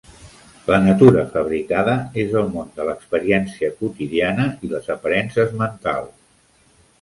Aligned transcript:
La 0.73 0.77
natura 0.85 1.25
fabricada 1.33 1.93
és 2.23 2.33
el 2.41 2.49
món 2.53 2.71
de 2.79 2.87
l'experiència 2.87 3.69
quotidiana 3.83 4.49
i 4.69 4.71
les 4.73 4.91
aparences 4.97 5.55
mentals. 5.63 6.19